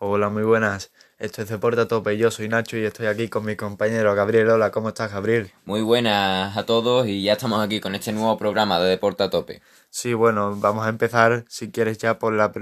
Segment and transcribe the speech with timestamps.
[0.00, 0.92] Hola, muy buenas.
[1.18, 2.16] Esto es Deporte a Tope.
[2.16, 4.48] Yo soy Nacho y estoy aquí con mi compañero Gabriel.
[4.48, 5.50] Hola, ¿cómo estás, Gabriel?
[5.64, 9.30] Muy buenas a todos y ya estamos aquí con este nuevo programa de Deporte a
[9.30, 9.60] Tope.
[9.90, 12.52] Sí, bueno, vamos a empezar, si quieres, ya por la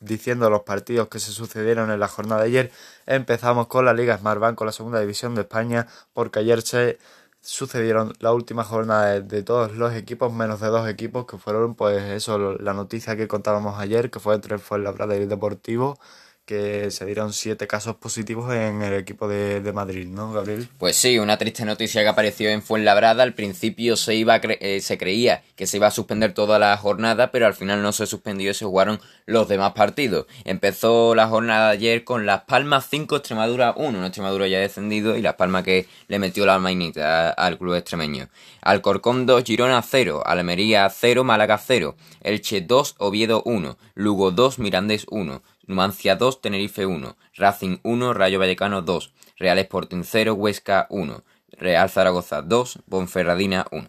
[0.00, 2.72] diciendo los partidos que se sucedieron en la jornada de ayer.
[3.06, 6.98] Empezamos con la Liga Smartbank, con la segunda división de España, porque ayer se
[7.40, 12.02] sucedieron la última jornada de, todos los equipos, menos de dos equipos, que fueron, pues,
[12.02, 15.98] eso, la noticia que contábamos ayer, que fue entre el Fuenlabrada y el Deportivo
[16.44, 20.68] que se dieron siete casos positivos en el equipo de, Madrid, ¿no, Gabriel?
[20.78, 23.22] Pues sí, una triste noticia que apareció en Fuenlabrada.
[23.22, 27.30] Al principio se iba eh, se creía que se iba a suspender toda la jornada,
[27.30, 30.26] pero al final no se suspendió y se jugaron los demás partidos.
[30.44, 33.98] Empezó la jornada ayer con Las Palmas 5, Extremadura 1.
[33.98, 38.28] Una Extremadura ya descendido y Las Palmas que le metió la mainita al club extremeño.
[38.60, 45.06] Alcorcón 2, Girona 0, Almería 0, Málaga 0, Elche 2, Oviedo 1, Lugo 2, Mirandés
[45.10, 45.42] 1.
[45.66, 51.88] Numancia 2, Tenerife 1, Racing 1, Rayo Vallecano 2, Real Sporting 0, Huesca 1, Real
[51.90, 53.88] Zaragoza 2, Bonferradina 1.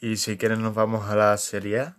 [0.00, 1.96] Y si quieren nos vamos a la Serie A,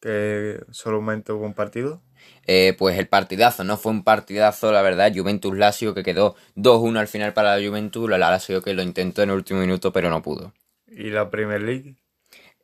[0.00, 2.02] que solamente hubo un partido.
[2.46, 6.98] Eh, pues el partidazo, no fue un partidazo, la verdad, Juventus Lazio que quedó 2-1
[6.98, 10.10] al final para la Juventus, la Lazio que lo intentó en el último minuto pero
[10.10, 10.52] no pudo.
[10.86, 11.96] ¿Y la Premier League?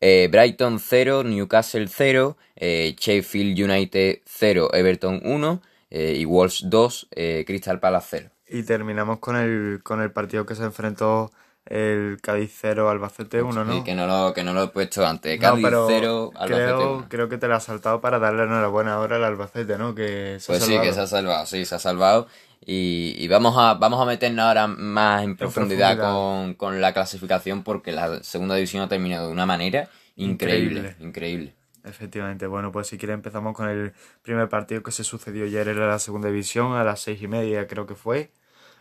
[0.09, 7.09] Eh, Brighton 0, Newcastle 0, eh, Sheffield United 0, Everton 1 eh, y Wolves 2,
[7.45, 8.31] Crystal Palace 0.
[8.49, 11.33] Y terminamos con el, con el partido que se enfrentó
[11.65, 13.73] el Cádiz 0 Albacete 1, ¿no?
[13.73, 15.41] Sí, que no lo, que no lo he puesto antes.
[15.41, 17.07] Cádiz 0 Albacete creo, 1.
[17.09, 19.97] Creo que te lo has saltado para darle enhorabuena ahora al Albacete, ¿no?
[19.97, 22.29] Que se pues sí, que se ha salvado, sí, se ha salvado.
[22.65, 28.23] Y, vamos, a, vamos a meternos ahora más en profundidad, Con, la clasificación porque la
[28.23, 31.55] segunda división ha terminado de una manera increíble, increíble.
[31.85, 35.79] Efectivamente, bueno, pues si quiere empezamos con el primer partido que se sucedió ayer en
[35.79, 38.33] la segunda división a las seis y media creo que fue.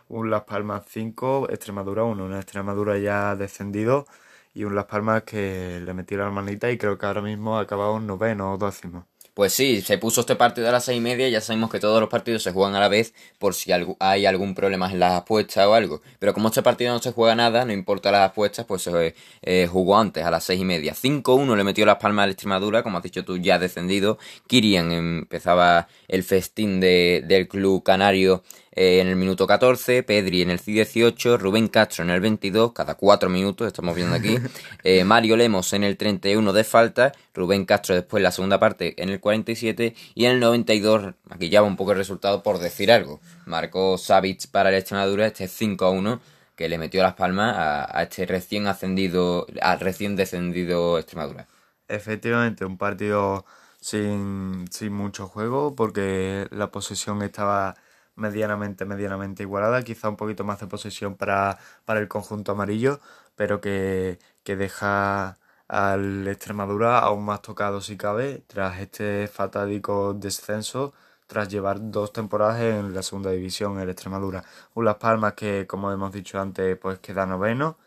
[0.08, 4.06] Un Las Palmas 5, Extremadura 1, una Extremadura ya descendido
[4.54, 7.62] y un Las Palmas que le metió la manita y creo que ahora mismo ha
[7.62, 9.06] acabado un noveno o décimo.
[9.36, 11.28] Pues sí, se puso este partido a las seis y media.
[11.28, 13.70] Ya sabemos que todos los partidos se juegan a la vez por si
[14.00, 16.00] hay algún problema en las apuestas o algo.
[16.18, 19.68] Pero como este partido no se juega nada, no importa las apuestas, pues se eh,
[19.70, 20.94] jugó antes a las seis y media.
[20.94, 24.16] 5-1 le metió las palmas a la Extremadura, como has dicho tú, ya descendido.
[24.46, 28.42] Kirian empezaba el festín del club canario
[28.76, 32.94] eh, en el minuto 14, Pedri en el 18, Rubén Castro en el 22, cada
[32.94, 34.36] 4 minutos, estamos viendo aquí,
[34.84, 39.08] eh, Mario Lemos en el 31 de falta, Rubén Castro después la segunda parte en
[39.08, 43.20] el 47 y en el 92 maquillaba un poco el resultado por decir algo.
[43.46, 46.20] Marcó Savic para el Extremadura este 5 a 1
[46.54, 51.46] que le metió las palmas a, este recién ascendido, al recién descendido Extremadura.
[51.88, 53.46] Efectivamente, un partido
[53.80, 57.76] sin, sin mucho juego porque la posesión estaba
[58.16, 63.00] medianamente, medianamente igualada, quizá un poquito más de posesión para, para el conjunto amarillo,
[63.36, 65.38] pero que, que deja
[65.68, 70.94] al Extremadura aún más tocado si cabe tras este fatádico descenso
[71.26, 74.44] tras llevar dos temporadas en la segunda división el Extremadura.
[74.74, 77.78] Un Las Palmas que como hemos dicho antes pues queda noveno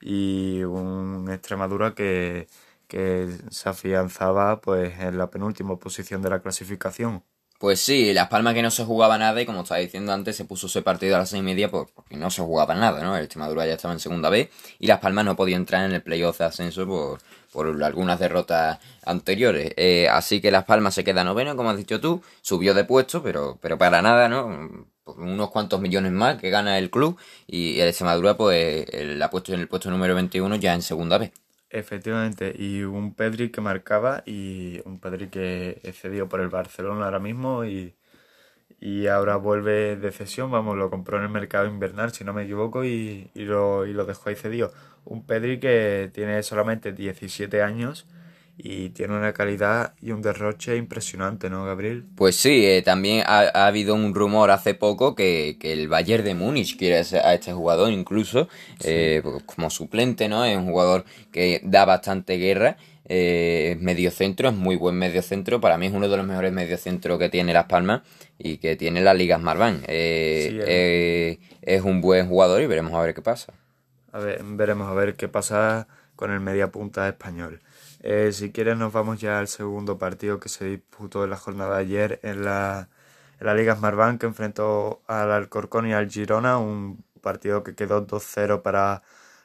[0.00, 2.48] y un Extremadura que,
[2.88, 7.22] que se afianzaba pues en la penúltima posición de la clasificación.
[7.58, 10.44] Pues sí, Las Palmas que no se jugaba nada y como estaba diciendo antes se
[10.44, 13.16] puso ese partido a las seis y media porque no se jugaba nada, ¿no?
[13.16, 16.02] El Extremadura ya estaba en segunda B y Las Palmas no podía entrar en el
[16.02, 17.18] playoff de ascenso por,
[17.52, 19.72] por algunas derrotas anteriores.
[19.76, 23.22] Eh, así que Las Palmas se queda noveno, como has dicho tú, subió de puesto,
[23.22, 24.86] pero, pero para nada, ¿no?
[25.06, 27.16] unos cuantos millones más que gana el club
[27.46, 31.18] y el Extremadura pues el, ha puesto en el puesto número 21 ya en segunda
[31.18, 31.32] B.
[31.68, 37.18] Efectivamente, y un Pedri que marcaba y un Pedri que excedió por el Barcelona ahora
[37.18, 37.96] mismo y,
[38.80, 42.44] y ahora vuelve de cesión, vamos, lo compró en el mercado invernal si no me
[42.44, 44.72] equivoco y, y, lo, y lo dejó ahí cedido.
[45.04, 48.06] Un Pedri que tiene solamente 17 años
[48.58, 52.04] y tiene una calidad y un derroche impresionante, ¿no, Gabriel?
[52.14, 56.78] Pues sí, eh, también ha, habido un rumor hace poco que, el Bayern de Múnich
[56.78, 58.48] quiere a este jugador incluso
[58.82, 60.44] eh, como suplente, ¿no?
[60.44, 62.78] Es un jugador que da bastante guerra.
[63.08, 65.60] Eh, es mediocentro, es muy buen mediocentro.
[65.60, 68.02] Para mí es uno de los mejores mediocentros que tiene Las Palmas
[68.38, 69.84] y que tiene la Liga Smartbank.
[69.86, 71.38] es
[71.82, 73.52] un buen jugador y veremos a ver qué pasa.
[74.12, 75.86] A ver, veremos a ver qué pasa
[76.16, 77.60] con el mediapunta español.
[78.08, 81.74] Eh, si quieres nos vamos ya al segundo partido que se disputó en la jornada
[81.74, 82.88] de ayer en la,
[83.40, 88.06] en la Liga Smartbank que enfrentó al Alcorcón y al Girona, un partido que quedó
[88.06, 89.02] 2-0 para,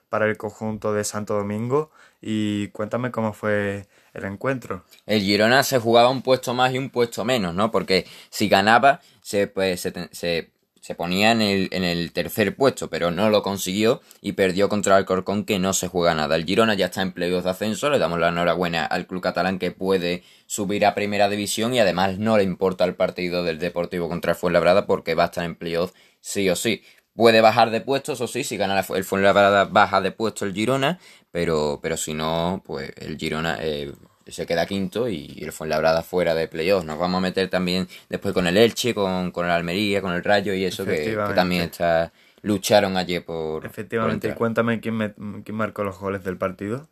[0.09, 1.89] para el conjunto de Santo Domingo
[2.21, 4.83] y cuéntame cómo fue el encuentro.
[5.07, 7.71] El Girona se jugaba un puesto más y un puesto menos, ¿no?
[7.71, 12.89] Porque si ganaba se, pues, se, se se ponía en el, en el tercer puesto,
[12.89, 16.35] pero no lo consiguió y perdió contra el Corcón que no se juega nada.
[16.35, 19.59] El Girona ya está en playoffs de ascenso, le damos la enhorabuena al club catalán
[19.59, 24.09] que puede subir a primera división y además no le importa el partido del Deportivo
[24.09, 26.81] contra el Fuenlabrada porque va a estar en playoffs sí o sí.
[27.13, 30.97] Puede bajar de puestos, o sí, si gana el Fuenlabrada baja de puesto el Girona,
[31.29, 33.91] pero, pero si no, pues el Girona eh,
[34.27, 36.85] se queda quinto y el Fuenlabrada fuera de playoffs.
[36.85, 40.23] Nos vamos a meter también después con el Elche, con, con el Almería, con el
[40.23, 42.11] Rayo y eso que, también está
[42.43, 43.65] lucharon ayer por...
[43.65, 45.13] Efectivamente, cuéntame quién, me,
[45.43, 46.87] quién marcó los goles del partido.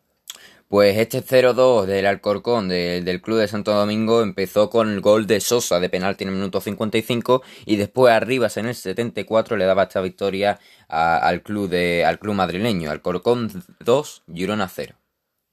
[0.68, 5.40] Pues este 0-2 del Alcorcón del Club de Santo Domingo empezó con el gol de
[5.40, 9.82] Sosa de penalti en el minuto 55 y después Arribas en el 74 le daba
[9.82, 12.92] esta victoria al club de al club madrileño.
[12.92, 14.99] Alcorcón 2, Girona 0.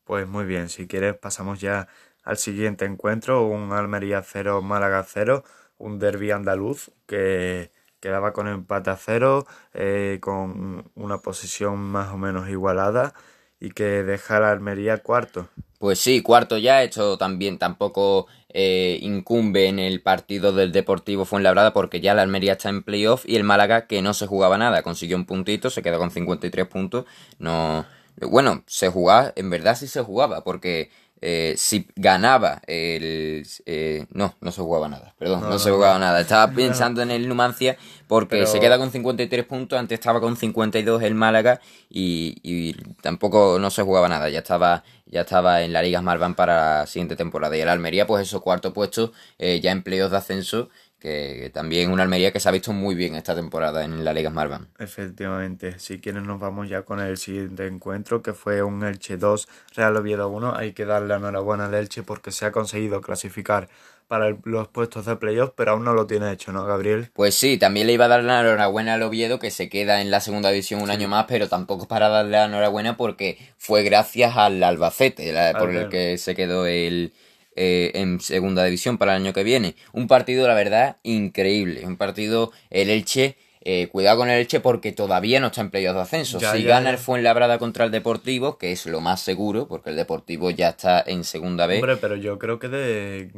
[0.08, 1.90] Pues muy bien, si quieres pasamos ya
[2.24, 5.44] al siguiente encuentro, un Almería 0, Málaga 0,
[5.80, 12.18] un derby andaluz que quedaba con empate a 0, eh, con una posición más o
[12.18, 13.14] menos igualada
[13.60, 15.50] y que deja la Almería cuarto.
[15.78, 21.74] Pues sí, cuarto ya, esto también tampoco eh, incumbe en el partido del Deportivo Fuenlabrada
[21.74, 24.84] porque ya la Almería está en playoff y el Málaga que no se jugaba nada,
[24.84, 27.06] consiguió un puntito, se quedó con 53 puntos,
[27.40, 27.86] no
[28.22, 30.90] bueno, se jugaba, en verdad sí se jugaba, porque
[31.22, 33.46] eh, si ganaba el...
[33.66, 36.22] Eh, no, no se jugaba nada, perdón, no, se jugaba nada.
[36.22, 37.78] Estaba pensando en el Numancia
[38.08, 41.60] porque se queda con 53 puntos, antes estaba con 52 el Málaga
[41.90, 46.36] y, y, tampoco no se jugaba nada, ya estaba ya estaba en la Liga Marvan
[46.36, 47.56] para la siguiente temporada.
[47.58, 52.04] Y el Almería, pues eso, cuarto puesto, eh, ya empleos de ascenso que también una
[52.04, 54.68] Almería que se ha visto muy bien esta temporada en la Liga Marvan.
[54.80, 59.48] Efectivamente, si quieren nos vamos ya con el siguiente encuentro que fue un Elche 2,
[59.76, 60.56] Real Oviedo 1.
[60.56, 63.70] Hay que darle la enhorabuena al Elche porque se ha conseguido clasificar
[64.08, 67.10] para los puestos de playoff, pero aún no lo tiene hecho, ¿no, Gabriel?
[67.14, 70.12] Pues sí, también le iba a dar la enhorabuena al Oviedo que se queda en
[70.12, 74.38] la segunda división un año más, pero tampoco para darle la enhorabuena porque fue gracias
[74.38, 77.14] al Albacete, por el que se quedó el
[77.60, 79.76] eh, en segunda división para el año que viene.
[79.92, 81.86] Un partido, la verdad, increíble.
[81.86, 83.36] Un partido, el Elche.
[83.62, 86.40] Eh, cuidado con el Elche porque todavía no está en playoff de ascenso.
[86.40, 90.52] si gana el Fuenlabrada contra el Deportivo, que es lo más seguro, porque el Deportivo
[90.52, 91.78] ya está en segunda B.
[91.78, 93.32] Hombre, pero yo creo que de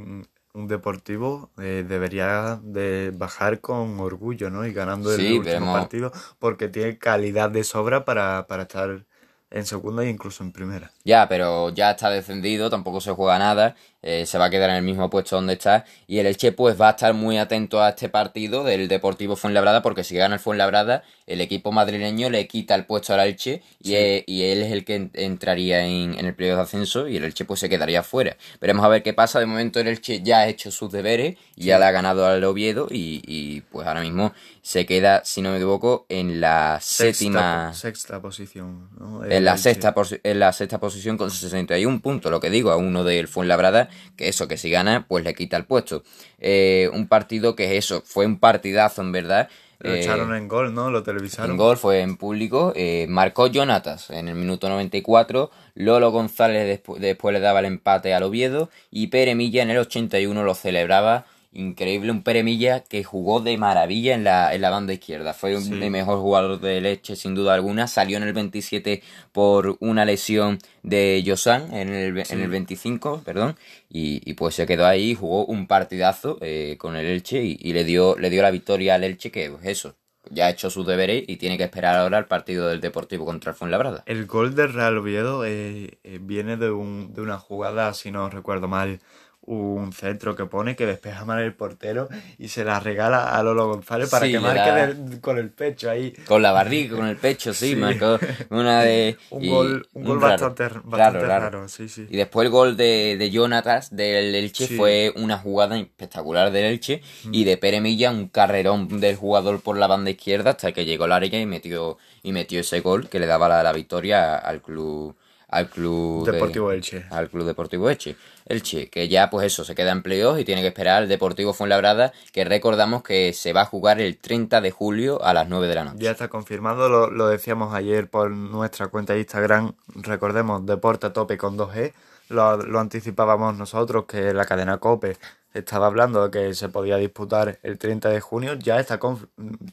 [0.54, 4.66] un Deportivo eh, debería de bajar con orgullo, ¿no?
[4.66, 9.06] Y ganando el último partido, porque tiene calidad de sobra para, para estar
[9.52, 10.92] en segunda e incluso en primera.
[11.10, 14.78] Ya, pero ya está descendido, tampoco se juega nada eh, se va a quedar en
[14.78, 15.86] el mismo puesto donde está.
[16.08, 19.82] Y el Elche pues va a estar muy atento a este partido del Deportivo Fuenlabrada
[19.82, 23.96] porque si gana el Fuenlabrada, el equipo madrileño le quita el puesto al Elche y,
[23.96, 27.44] e, y él es el que entraría en, el periodo de ascenso y el Elche
[27.44, 28.38] pues se quedaría fuera.
[28.62, 29.40] Veremos a ver qué pasa.
[29.40, 32.44] De momento el Elche ya ha hecho sus deberes y ya le ha ganado al
[32.46, 37.74] Oviedo y, y, pues ahora mismo se queda, si no me equivoco, en la séptima...
[37.74, 38.90] Sexta posición.
[39.30, 43.04] En, la sexta, en la sexta posición con 61 puntos, lo que digo, a uno
[43.04, 46.04] del Fuenlabrada que eso, que si gana, pues le quita el puesto.
[46.40, 49.50] Eh, un partido que es eso, fue un partidazo en verdad.
[49.80, 50.92] Lo eh, echaron en gol, ¿no?
[50.92, 51.52] Lo televisaron.
[51.52, 52.74] En gol, fue en público.
[52.76, 55.52] Eh, marcó Jonatas en el minuto 94.
[55.76, 58.70] Lolo González después le daba el empate al Oviedo.
[58.92, 64.14] Y Pere Milla en el 81 lo celebraba increíble, un Peremilla que jugó de maravilla
[64.14, 65.34] en la, en la banda izquierda.
[65.34, 67.88] Fue un, el mejor jugador de leche, sin duda alguna.
[67.88, 73.56] Salió en el 27 por una lesión de Yosan en el, en el 25, perdón.
[73.90, 77.84] Y, y, pues se quedó ahí, jugó un partidazo eh, con el Elche y, le,
[77.84, 79.96] dio, le dio la victoria al Elche, que pues eso,
[80.30, 83.52] ya ha hecho sus deberes y tiene que esperar ahora el partido del Deportivo contra
[83.52, 84.04] el Fuenlabrada.
[84.06, 88.30] El gol del Real Oviedo eh, eh, viene de, un, de una jugada, si no
[88.30, 89.00] recuerdo mal,
[89.50, 93.68] un centro que pone que despeja mal el portero y se la regala a Lolo
[93.68, 96.14] González para que marque con el pecho ahí.
[96.28, 98.20] Con la barriga, con el pecho, sí, marcó
[98.52, 99.18] una de...
[99.32, 102.06] un gol, un gol bastante, raro, sí, sí.
[102.12, 107.02] Y después el gol de, de Jonatas del Elche fue una jugada espectacular del Elche
[107.24, 107.34] mm.
[107.34, 111.08] y de Pere Milla un carrerón del jugador por la banda izquierda hasta que llegó
[111.08, 114.62] la área y metió, y metió ese gol que le daba la, la victoria al
[114.62, 115.16] club
[115.50, 117.06] al club Deportivo Elche.
[117.10, 118.16] Al club Deportivo Elche.
[118.46, 121.54] Elche, que ya pues eso, se queda en playoff y tiene que esperar al Deportivo
[121.54, 125.68] Fuenlabrada, que recordamos que se va a jugar el 30 de julio a las 9
[125.68, 125.98] de la noche.
[126.00, 131.14] Ya está confirmado, lo, lo decíamos ayer por nuestra cuenta de Instagram, recordemos, Deporte a
[131.14, 131.94] tope con 2G,
[132.30, 135.18] lo, lo, anticipábamos nosotros, que la cadena COPE
[135.54, 139.00] estaba hablando de que se podía disputar el 30 de junio, ya está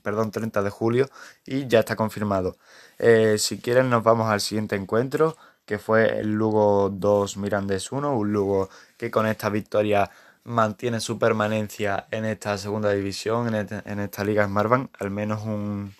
[0.02, 1.08] perdón, 30 de julio
[1.44, 2.56] y ya está confirmado.
[2.98, 5.36] Eh, si quieren nos vamos al siguiente encuentro,
[5.66, 10.10] que fue el Lugo 2 Mirandés 1, un Lugo que con esta victoria
[10.44, 15.42] mantiene su permanencia en esta segunda división, en, este, en esta Liga Smartbank, al menos
[15.42, 15.92] un,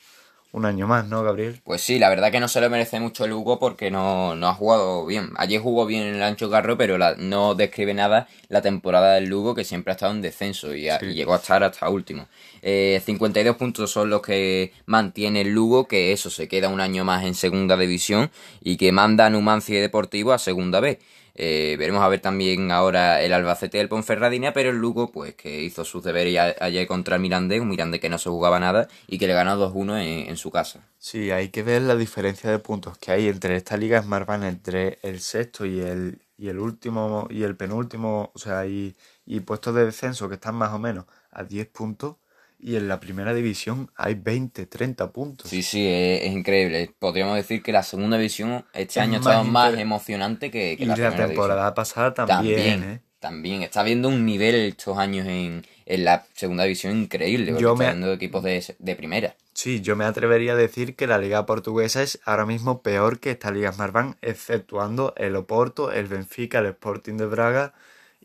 [0.52, 1.60] un año más, ¿no, Gabriel?
[1.64, 4.54] Pues sí, la verdad que no se lo merece mucho el Hugo porque no, ha
[4.54, 5.30] jugado bien.
[5.36, 9.54] Ayer jugó bien en el Ancho Carro, pero no describe nada la temporada del Lugo
[9.54, 12.28] que siempre ha estado en descenso y, llegó a estar hasta último.
[12.62, 17.04] 52 eh, puntos son los que mantiene el Lugo, que eso se queda un año
[17.04, 18.30] más en segunda división
[18.62, 20.98] y que manda a Numancia Deportivo a segunda B.
[21.38, 25.62] Eh, veremos a ver también ahora el Albacete del Ponferradina, pero el Lugo, pues que
[25.62, 29.18] hizo sus deberes ayer contra el Mirandés, un Mirandés que no se jugaba nada y
[29.18, 30.80] que le ganó 2-1 en, su casa.
[30.98, 34.98] Sí, hay que ver la diferencia de puntos que hay entre esta liga Smartbank, entre
[35.02, 39.74] el sexto y el, y el último y el penúltimo, o sea, y, y puestos
[39.74, 42.16] de descenso que están más o menos a 10 puntos
[42.58, 45.50] y en la primera división hay 20, 30 puntos.
[45.50, 46.90] Sí, sí, es, increíble.
[46.98, 51.74] Podríamos decir que la segunda división este año ha estado más emocionante que, la, temporada
[51.74, 52.82] pasada también.
[52.82, 53.00] ¿eh?
[53.18, 57.54] También, está viendo un nivel estos años en, la segunda división increíble.
[57.58, 59.36] Yo está viendo equipos de, primera.
[59.52, 63.30] Sí, yo me atrevería a decir que la liga portuguesa es ahora mismo peor que
[63.30, 67.74] esta liga Smartbank, exceptuando el Oporto, el Benfica, el Sporting de Braga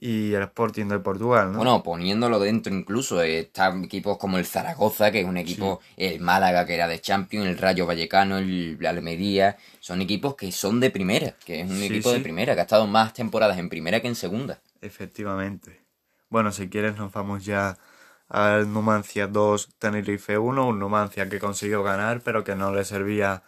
[0.03, 1.59] y el Sporting de Portugal, ¿no?
[1.59, 6.19] Bueno, poniéndolo dentro incluso, eh, están equipos como el Zaragoza, que es un equipo, el
[6.19, 10.89] Málaga, que era de Champions, el Rayo Vallecano, el Almería, son equipos que son de
[10.89, 14.07] primera, que es un equipo de primera, que ha estado más temporadas en primera que
[14.07, 14.59] en segunda.
[14.81, 15.81] Efectivamente.
[16.29, 17.77] Bueno, si quieres nos vamos ya
[18.27, 23.43] al Numancia 2 Tenerife 1, un Numancia que consiguió ganar, pero que no le servía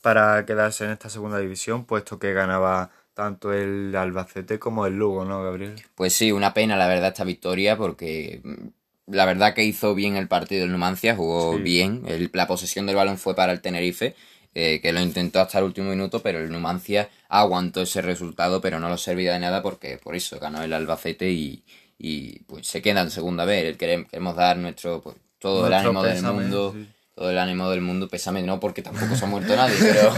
[0.00, 5.24] para quedarse en esta segunda división, puesto que ganaba tanto el Albacete como el Lugo,
[5.24, 5.74] ¿no, Gabriel?
[5.94, 10.16] Pues sí, una pena la verdad esta victoria porque mm, la verdad que hizo bien
[10.16, 12.02] el partido el Numancia, jugó bien,
[12.32, 14.14] la posesión del balón fue para el Tenerife,
[14.54, 18.78] eh, que lo intentó hasta el último minuto, pero el Numancia aguantó ese resultado, pero
[18.80, 21.64] no lo servía de nada porque por eso ganó el Albacete y,
[21.98, 23.76] y pues se queda en segunda vez.
[23.76, 26.74] Queremos dar nuestro pues, todo el ánimo del mundo
[27.22, 30.12] todo el ánimo del mundo, pésame no, porque tampoco se ha muerto nadie, pero,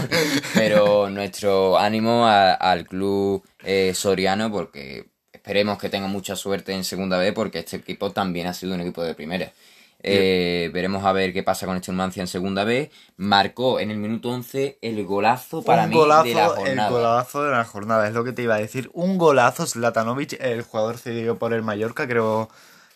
[0.55, 7.19] pero nuestro ánimo al club eh, soriano, porque esperemos que tenga mucha suerte en segunda
[7.19, 9.51] vez, porque este equipo también ha sido un equipo de primera.
[10.01, 12.89] Eh, veremos a ver qué pasa con este Numancia en segunda vez.
[13.17, 16.87] Marcó en el minuto 11 el golazo para mí de la jornada.
[16.87, 18.89] El golazo de la jornada, es lo que te iba a decir.
[18.93, 22.49] Un golazo, Zlatanovic, el jugador cedido por el Mallorca, creo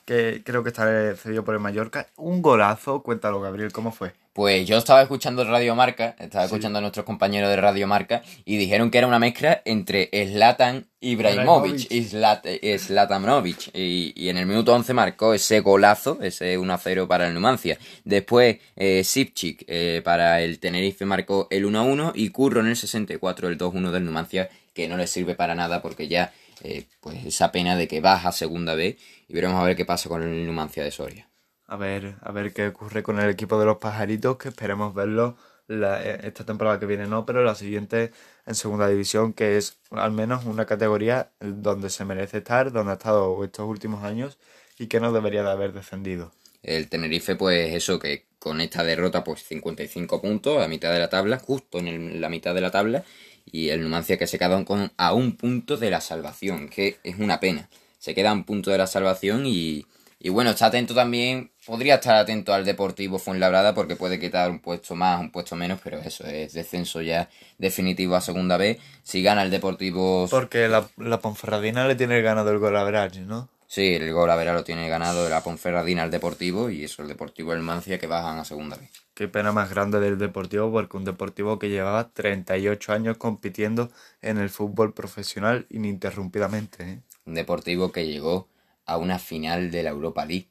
[0.09, 2.07] que creo que está cedido por el Mallorca.
[2.17, 4.13] Un golazo, cuéntalo Gabriel, ¿cómo fue?
[4.33, 8.57] Pues yo estaba escuchando Radio Marca, estaba escuchando a nuestros compañeros de Radio Marca y
[8.57, 13.69] dijeron que era una mezcla entre Zlatan Ibrahimovic y Zlatanovic.
[13.75, 17.77] Y, y en el minuto 11 marcó ese golazo, ese 1-0 para el Numancia.
[18.03, 23.47] Después eh, Sipchik eh, para el Tenerife marcó el 1-1 y Curro en el 64
[23.47, 27.51] el 2-1 del Numancia, que no le sirve para nada porque ya eh, pues esa
[27.51, 28.97] pena de que baja a segunda B
[29.27, 31.29] y veremos a ver qué pasa con el Numancia de Soria.
[31.67, 35.37] A ver, a ver qué ocurre con el equipo de los pajaritos, que esperemos verlo
[35.69, 38.11] eh, esta temporada que viene no, pero la siguiente
[38.47, 42.95] en segunda división, que es al menos una categoría donde se merece estar, donde ha
[42.95, 44.39] estado estos últimos años
[44.79, 46.31] y que no debería de haber descendido.
[46.63, 51.09] El Tenerife, pues eso, que con esta derrota, pues 55 puntos a mitad de la
[51.09, 53.03] tabla, justo en la mitad de la tabla,
[53.51, 57.17] y el Numancia que se queda con, a un punto de la salvación, que es
[57.19, 59.85] una pena se queda un punto de la salvación y,
[60.19, 64.59] y bueno, está atento también, podría estar atento al Deportivo Fuenlabrada porque puede quitar un
[64.59, 68.79] puesto más, un puesto menos, pero eso es descenso ya definitivo a segunda vez.
[69.03, 70.27] Si gana el Deportivo...
[70.31, 73.49] Porque la, la Ponferradina le tiene ganado el gol a ¿no?
[73.67, 77.53] Sí, el gol a lo tiene ganado la Ponferradina al Deportivo y eso, el Deportivo
[77.53, 78.89] el Mancia que bajan a segunda vez.
[79.19, 84.37] Qué pena más grande del Deportivo porque un Deportivo que llevaba 38 años compitiendo en
[84.37, 86.83] el fútbol profesional ininterrumpidamente.
[86.89, 87.01] ¿eh?
[87.25, 88.47] un deportivo que llegó
[88.85, 90.47] a una final de la Europa League,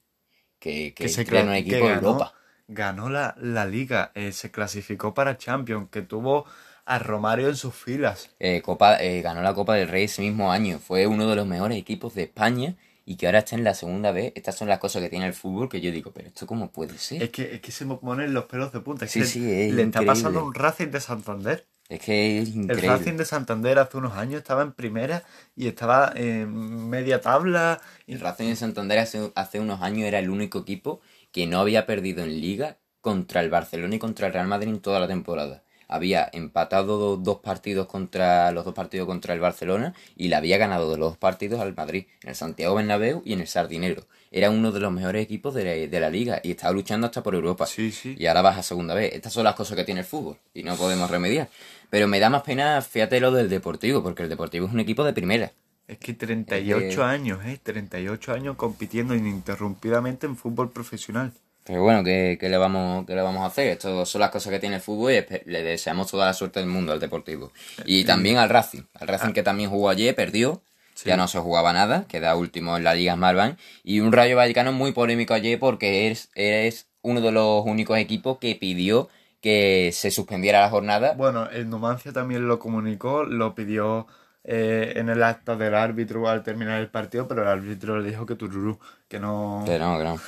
[0.58, 2.34] que, que, se creó un equipo ganó, Europa.
[2.66, 6.44] Ganó la, la liga, eh, se clasificó para Champions, que tuvo
[6.84, 8.36] a Romario en sus filas.
[8.38, 11.46] Eh, Copa, eh, ganó la Copa del Rey ese mismo año, fue uno de los
[11.46, 12.76] mejores equipos de España
[13.08, 14.34] y que ahora está en la segunda vez.
[14.34, 16.98] Estas son las cosas que tiene el fútbol que yo digo, pero ¿esto cómo puede
[16.98, 17.22] ser?
[17.22, 19.06] Es que, es que se me ponen los pelos de punta.
[19.06, 21.66] sí, sí, le está pasando un Racing de Santander.
[21.88, 22.86] Es que es increíble.
[22.86, 25.24] El Racing de Santander hace unos años estaba en primera
[25.56, 27.80] y estaba en media tabla.
[28.06, 31.00] El Racing de Santander hace, hace unos años era el único equipo
[31.32, 34.80] que no había perdido en liga contra el Barcelona y contra el Real Madrid en
[34.80, 35.62] toda la temporada.
[35.88, 40.90] Había empatado dos partidos contra los dos partidos contra el Barcelona y le había ganado
[40.90, 44.04] de los dos partidos al Madrid, en el Santiago Bernabéu y en el Sardinero.
[44.30, 47.66] Era uno de los mejores equipos de la, liga y estaba luchando hasta por Europa.
[47.66, 48.14] Sí, sí.
[48.18, 49.14] Y ahora vas a segunda vez.
[49.14, 51.48] Estas son las cosas que tiene el fútbol y no podemos remediar.
[51.90, 55.04] Pero me da más pena, fíjate lo del Deportivo, porque el Deportivo es un equipo
[55.04, 55.52] de primera.
[55.86, 57.58] Es que 38 años, ¿eh?
[57.62, 61.32] 38 años compitiendo ininterrumpidamente en fútbol profesional.
[61.68, 63.68] Pero bueno, ¿qué, le vamos, ¿qué le vamos a hacer?
[63.68, 66.68] Estas son las cosas que tiene el fútbol y le deseamos toda la suerte del
[66.70, 67.52] mundo al Deportivo.
[67.84, 68.84] Y también al Racing.
[68.94, 70.62] Al Racing que también jugó ayer, perdió.
[71.04, 73.58] Ya no se jugaba nada, queda último en la Liga Smartbank.
[73.84, 78.38] Y un Rayo Vallecano muy polémico ayer porque es, es uno de los únicos equipos
[78.38, 79.10] que pidió
[79.42, 81.12] que se suspendiera la jornada.
[81.18, 84.06] Bueno, el Numancia también lo comunicó, lo pidió
[84.42, 88.24] eh, en el acta del árbitro al terminar el partido, pero el árbitro le dijo
[88.24, 89.64] que tururú, que no...
[89.66, 90.18] Que no, que no.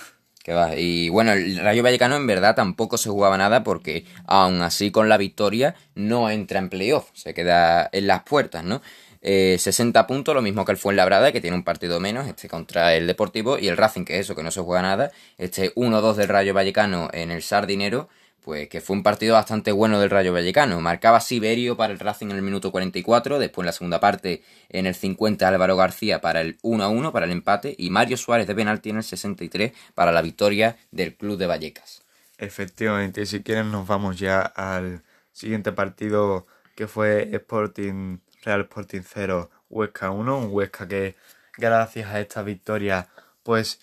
[0.76, 5.09] Y bueno, el Rayo Vallecano en verdad tampoco se jugaba nada porque aún así con
[5.09, 8.83] la victoria no entra en playoff, se queda en las puertas, ¿no?
[9.23, 12.95] 60 eh, puntos, lo mismo que el Fuenlabrada, que tiene un partido menos, este contra
[12.95, 16.14] el Deportivo, y el Racing, que es eso, que no se juega nada, este 1-2
[16.14, 18.09] del Rayo Vallecano en el Sardinero,
[18.42, 20.80] pues que fue un partido bastante bueno del Rayo Vallecano.
[20.80, 24.87] Marcaba Siberio para el Racing en el minuto 44, después en la segunda parte en
[24.87, 28.54] el 50 Álvaro García para el 1 1 para el empate y Mario Suárez de
[28.54, 32.02] penalti en el 63 para la victoria del Club de Vallecas.
[32.38, 39.50] Efectivamente, si quieren nos vamos ya al siguiente partido que fue Sporting Real Sporting 0
[39.68, 41.16] Huesca 1, un Huesca que
[41.56, 43.09] gracias a esta victoria
[43.42, 43.80] pues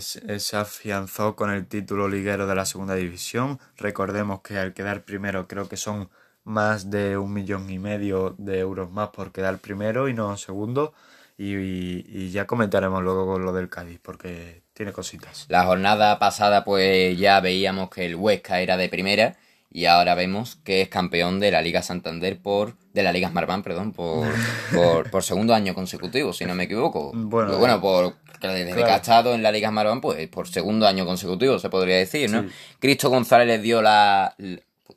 [0.00, 3.58] se afianzó con el título liguero de la segunda división.
[3.76, 6.08] Recordemos que al quedar primero creo que son
[6.44, 10.94] más de un millón y medio de euros más por quedar primero y no segundo.
[11.40, 15.46] Y, ya comentaremos luego con lo del Cádiz porque tiene cositas.
[15.48, 19.36] La jornada pasada pues ya veíamos que el Huesca era de primera
[19.70, 23.62] y ahora vemos que es campeón de la Liga Santander por de la Liga Smartbank,
[23.62, 23.92] perdón,
[24.72, 27.12] por, por, segundo año consecutivo, si no me equivoco.
[27.14, 31.04] Bueno, bueno por desde que ha estado en la Liga Smartbank, pues por segundo año
[31.06, 32.46] consecutivo se podría decir, ¿no?
[32.78, 34.34] Cristo González le dio la,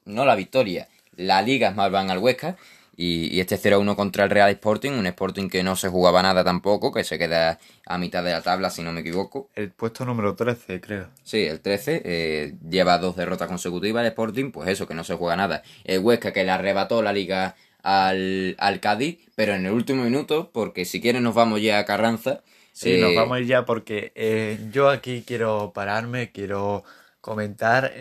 [0.05, 2.57] no la victoria, la Liga Smartbank al Huesca
[3.03, 6.91] y, este 0-1 contra el Real Sporting, un Sporting que no se jugaba nada tampoco,
[6.91, 7.57] que se queda
[7.87, 9.49] a mitad de la tabla, si no me equivoco.
[9.55, 11.07] El puesto número 13, creo.
[11.23, 12.01] Sí, el 13.
[12.05, 15.63] Eh, lleva dos derrotas consecutivas el Sporting, pues eso, que no se juega nada.
[15.83, 20.51] El Huesca que le arrebató la liga al, al Cádiz, pero en el último minuto,
[20.53, 22.41] porque si quieres nos vamos ya a Carranza.
[22.81, 26.83] Sí, nos eh, vamos ya porque eh, yo aquí quiero pararme, quiero
[27.21, 27.93] comentar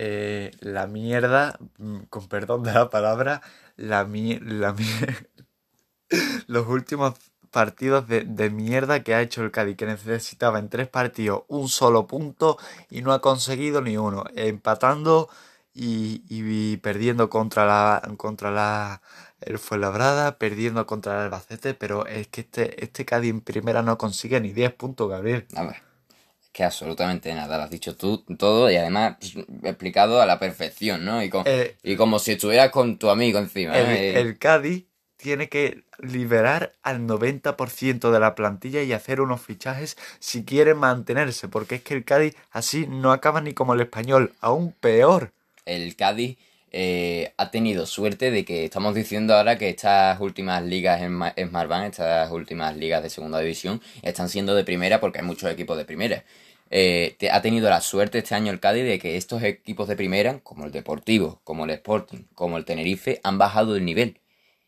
[0.60, 3.42] la mierda, mm, con perdón de la palabra,
[3.76, 4.08] la,
[4.40, 4.74] la
[6.46, 7.14] los últimos
[7.50, 11.68] partidos de, de, mierda que ha hecho el Cádiz, que necesitaba en tres partidos un
[11.68, 12.56] solo punto
[12.88, 15.28] y no ha conseguido ni uno, empatando
[15.74, 19.02] y, y perdiendo contra la contra la
[19.40, 23.98] el Fuenlabrada, perdiendo contra el Albacete, pero es que este, este Cádiz en primera no
[23.98, 25.46] consigue ni 10 puntos, Gabriel.
[25.54, 25.76] A ver,
[26.42, 30.38] es que absolutamente nada, lo has dicho tú todo y además pues, explicado a la
[30.38, 31.22] perfección, ¿no?
[31.22, 33.78] Y, eh, y como si estuvieras con tu amigo encima.
[33.78, 34.84] El, el Cádiz
[35.16, 41.48] tiene que liberar al 90% de la plantilla y hacer unos fichajes si quiere mantenerse,
[41.48, 45.32] porque es que el Cádiz así no acaba ni como el español, aún peor.
[45.66, 46.38] El Cádiz
[46.72, 51.90] eh, ha tenido suerte de que estamos diciendo ahora que estas últimas ligas en, Smartbank,
[51.90, 55.84] estas últimas ligas de segunda división, están siendo de primera porque hay muchos equipos de
[55.84, 56.24] primera.
[56.72, 60.38] Eh, ha tenido la suerte este año el Cádiz de que estos equipos de primera,
[60.40, 64.20] como el Deportivo, como el Sporting, como el Tenerife, han bajado el nivel.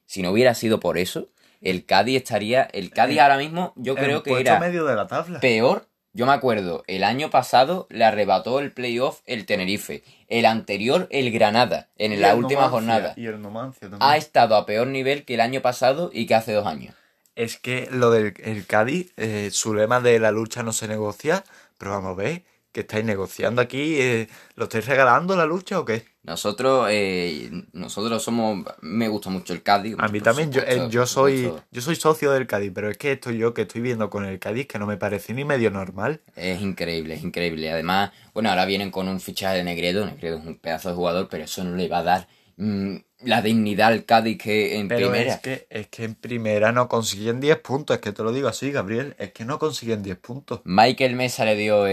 [0.04, 1.28] Si no hubiera sido por eso,
[1.60, 2.64] el Cádiz estaría.
[2.64, 4.58] El Cádiz ahora mismo, yo creo que era.
[4.58, 5.38] medio de la tabla.
[5.38, 10.02] Peor yo me acuerdo, el año pasado le arrebató el playoff el Tenerife.
[10.28, 13.14] El anterior, el Granada, en la última jornada.
[13.16, 14.02] Y el Numancia también.
[14.02, 16.94] Ha estado a peor nivel que el año pasado y que hace dos años.
[17.34, 21.44] Es que lo del el Cádiz, eh, su lema de la lucha no se negocia,
[21.78, 22.42] pero vamos a ver,
[22.72, 24.00] que estáis negociando aquí?
[24.00, 26.06] Eh, ¿Lo estáis regalando la lucha o qué?
[26.24, 29.96] Nosotros, eh, nosotros somos, me gusta mucho el Cádiz.
[29.98, 33.12] A mí también, yo, eh, yo soy yo soy socio del Cádiz, pero es que
[33.12, 36.20] esto yo que estoy viendo con el Cádiz que no me parece ni medio normal.
[36.36, 37.70] Es increíble, es increíble.
[37.70, 41.28] Además, bueno, ahora vienen con un fichaje de Negredo, Negredo es un pedazo de jugador,
[41.28, 45.34] pero eso no le va a dar mm, la dignidad al Cádiz que en primera.
[45.34, 48.48] Es que, es que en primera no consiguen 10 puntos, es que te lo digo
[48.48, 50.60] así, Gabriel, es que no consiguen 10 puntos.
[50.64, 51.86] Michael Mesa le dio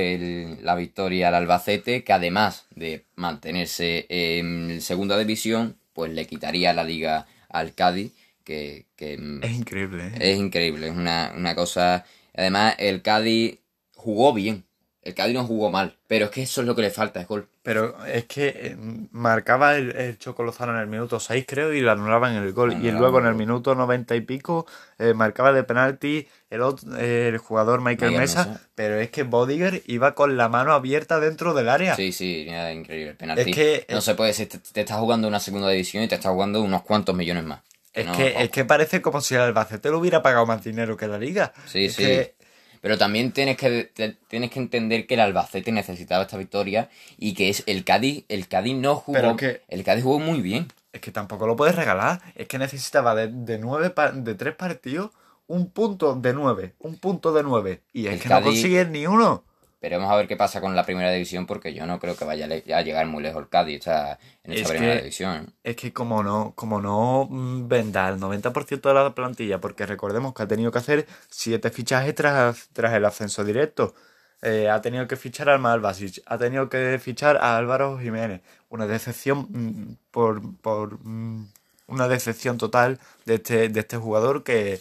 [0.62, 6.84] la victoria al Albacete, que además de mantenerse en segunda división, pues le quitaría la
[6.84, 8.88] liga al Cádiz, que...
[8.98, 10.32] Es increíble, ¿eh?
[10.32, 12.06] Es increíble, es una, una cosa...
[12.34, 13.60] Además, el Cádiz
[13.94, 14.64] jugó bien,
[15.10, 17.28] El Cádiz no jugó mal, pero es que eso es lo que le falta, es
[17.28, 17.48] gol.
[17.64, 18.76] Pero es que eh,
[19.12, 22.72] marcaba el, el Chocolozano en el minuto 6, creo, y lo anulaban en el gol.
[22.72, 24.66] y Anulaban luego en el minuto 90 y pico
[24.98, 28.62] eh, marcaba de penalti el, ot- el jugador Michael Michael Mesa, Mesa.
[28.76, 31.96] pero es que Bodiger iba con la mano abierta dentro del área.
[31.96, 33.12] Sí, sí, era increíble.
[33.12, 33.50] El penalti.
[33.50, 36.16] Es que- no se puede decir, te, te estás jugando una segunda división y te
[36.16, 37.62] estás jugando unos cuantos millones más.
[37.94, 40.96] Es, No, que, es que parece como si el Albacete lo hubiera pagado más dinero
[40.96, 41.52] que la liga.
[41.66, 42.04] Sí, Es sí.
[42.04, 42.36] que-
[42.82, 47.34] Pero también tienes que, te- tienes que entender que el Albacete necesitaba esta victoria y
[47.34, 50.68] que es el Cádiz, el Cádiz no jugó, Pero que- el Cádiz jugó muy bien.
[50.94, 52.22] Es que tampoco lo puedes regalar.
[52.36, 55.12] Es que necesitaba de, de nueve de tres partidos
[55.48, 56.74] un punto de nueve.
[56.80, 57.82] Un punto de nueve.
[57.92, 59.44] Y es El que no Cádiz- consigues ni uno.
[59.82, 62.26] Pero vamos a ver qué pasa con la primera división porque yo no creo que
[62.26, 64.20] vaya a le- a llegar muy lejos el Cádiz en esta
[64.54, 65.54] Es primera que- división.
[65.64, 70.34] Es que como no, como no mm, venda el 90% de la plantilla, porque recordemos
[70.34, 73.96] que ha tenido que hacer siete fichajes tras, tras el ascenso directo.
[74.42, 78.42] Eh, ha tenido que fichar al Malvasic, ha tenido que fichar a Álvaro Jiménez.
[78.70, 81.48] Una decepción mm, por, por mm,
[81.88, 84.80] una decepción total de este, de este jugador que,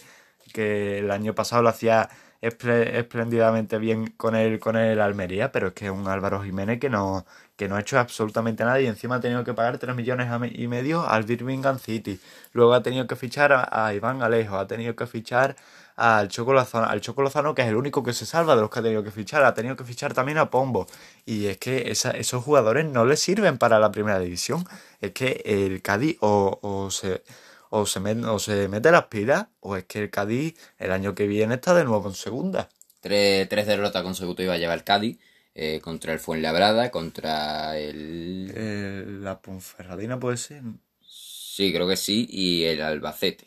[0.53, 2.09] que el año pasado lo hacía
[2.41, 6.89] espléndidamente bien con el, con el Almería, pero es que es un Álvaro Jiménez que
[6.89, 7.25] no,
[7.57, 10.67] que no ha hecho absolutamente nada y encima ha tenido que pagar 3 millones y
[10.67, 12.19] medio al Birmingham City.
[12.53, 15.57] Luego ha tenido que fichar a, Iván Alejo, ha tenido que fichar
[15.97, 18.69] al Choco Lozano, al Choco Lozano, que es el único que se salva de los
[18.69, 20.87] que ha tenido que fichar, ha tenido que fichar también a Pombo.
[21.25, 24.63] Y es que esos jugadores no le sirven para la primera división.
[25.01, 27.21] Es que el Cádiz o, o se
[27.69, 31.15] o se, met- o se mete las pilas, o es que el Cádiz el año
[31.15, 32.69] que viene está de nuevo en segunda.
[33.01, 35.19] Tres, tres derrotas consecutivas lleva el Cádiz
[35.55, 38.51] eh, contra el Fuenlabrada, contra el...
[38.55, 40.63] Eh, la Ponferradina puede ser.
[41.01, 43.45] Sí, creo que sí, y el Albacete.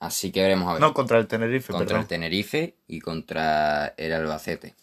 [0.00, 0.80] Así que veremos a ver.
[0.80, 2.02] No, contra el Tenerife, contra perdón.
[2.02, 4.74] el Tenerife y contra el Albacete.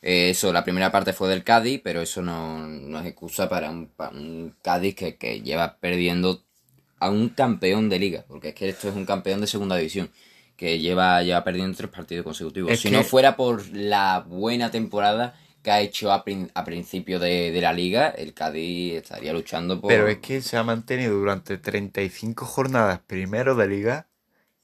[0.00, 3.70] Eh, eso, la primera parte fue del Cádiz, pero eso no, no es excusa para
[3.70, 6.42] un, para un Cádiz que, que lleva perdiendo
[7.04, 10.10] a un campeón de liga, porque es que esto es un campeón de segunda división,
[10.56, 12.70] que lleva, lleva perdiendo tres partidos consecutivos.
[12.72, 16.64] Es si que- no fuera por la buena temporada que ha hecho a, prin- a
[16.64, 19.88] principio de, de la liga, el Cádiz estaría luchando por...
[19.88, 24.08] Pero es que se ha mantenido durante 35 jornadas primero de liga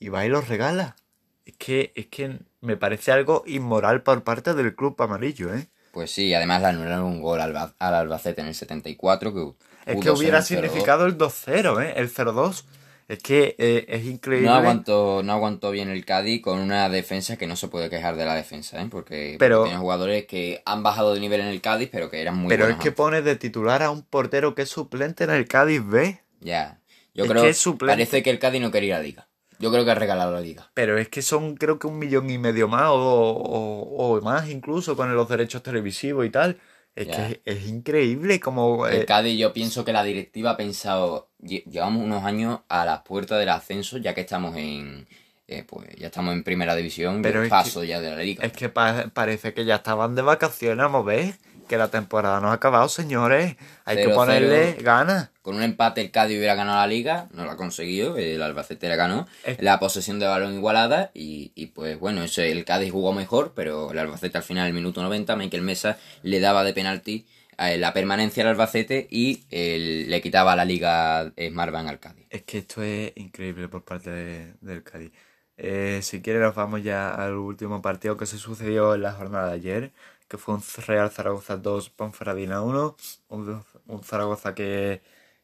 [0.01, 0.97] y va y los regala.
[1.45, 5.69] Es que, es que me parece algo inmoral por parte del club amarillo, ¿eh?
[5.93, 9.41] Pues sí, además le anularon un gol al, al Albacete en el 74, que
[9.89, 10.47] Es que hubiera un 0-2.
[10.47, 11.95] significado el 2-0, ¿eh?
[11.97, 12.65] El 0-2.
[13.09, 14.49] Es que eh, es increíble.
[14.49, 18.17] No aguantó, no aguantó bien el Cádiz con una defensa que no se puede quejar
[18.17, 18.87] de la defensa, ¿eh?
[18.91, 22.21] Porque, Pero- porque tiene jugadores que han bajado de nivel en el Cádiz, pero que
[22.21, 22.93] eran muy Pero es que antes.
[22.93, 26.21] pone de titular a un portero que es suplente en el Cádiz B.
[26.41, 26.81] Ya.
[27.15, 29.29] Yo Es creo que es parece que el Cádiz no quería ir a la liga.
[29.59, 30.71] Yo creo que ha regalado la liga.
[30.75, 34.49] Pero es que son creo que un millón y medio más o, o- o más
[34.51, 36.59] incluso con los derechos televisivos y tal.
[36.99, 38.87] Es que es, es increíble como...
[38.87, 42.85] El eh, Cádiz, yo pienso que la directiva ha pensado, lle- llevamos unos años a
[42.85, 45.07] las puertas del ascenso, ya que estamos en,
[45.47, 48.45] eh, pues ya estamos en primera división, Pero paso ya de la liga.
[48.45, 51.35] Es que pa- parece que ya estaban de vacaciones, a ver,
[51.69, 53.57] que la temporada no ha acabado, señores.
[53.85, 54.83] Hay que ponerle cero.
[54.85, 55.31] ganas.
[55.43, 58.89] Con un empate el Cádiz hubiera ganado la liga, no lo ha conseguido, el Albacete
[58.89, 62.91] la ganó, Es- la posesión de balón igualada y, y pues bueno, eso, el Cádiz
[62.93, 66.73] jugó mejor, pero el Albacete al final, el minuto 90, Michael Mesa le daba de
[66.75, 67.27] penalti
[67.61, 72.27] eh, la permanencia al Albacete y el- le quitaba la liga Smartbank al Cádiz.
[72.31, 75.13] Es que esto es increíble por parte de- del Cádiz.
[75.57, 79.49] Eh, si quiere nos vamos ya al último partido que se sucedió en la jornada
[79.49, 79.93] de ayer,
[80.29, 82.97] que fue un Real Zaragoza 2, Ponferradina 1,
[83.31, 85.03] un, un Zaragoza que,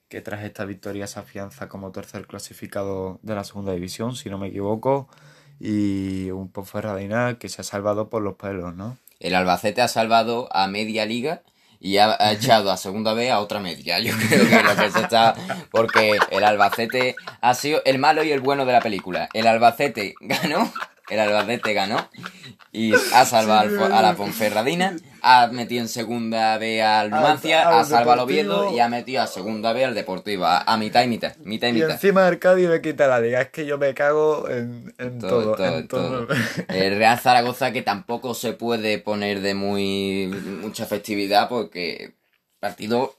[0.08, 4.38] que tras esta victoria se afianza como tercer clasificado de la segunda división, si no
[4.38, 5.08] me equivoco,
[5.58, 8.98] y un Ponferradina que se ha salvado por los pelos, ¿no?
[9.20, 11.42] El Albacete ha salvado a media liga
[11.80, 13.98] y ha, ha echado a segunda vez a otra media.
[14.00, 15.34] Yo creo que lo que se está.
[15.70, 19.28] Porque el Albacete ha sido el malo y el bueno de la película.
[19.32, 20.72] El Albacete ganó.
[21.10, 22.08] El Albacete ganó
[22.72, 28.12] y ha salvado a la Ponferradina, ha metido en segunda B al Numancia, ha salvado
[28.12, 28.18] al.
[28.20, 31.68] Oviedo y ha metido a segunda B al Deportivo, a, a mitad y mitad, mitad
[31.68, 31.90] y Y mitad.
[31.90, 35.42] encima del Cádiz me quita la liga, es que yo me cago en, en todo,
[35.42, 36.26] Todo, todo, en todo.
[36.26, 36.36] todo.
[36.68, 40.26] El Real Zaragoza que tampoco se puede poner de muy
[40.62, 42.14] mucha festividad porque
[42.60, 43.14] partido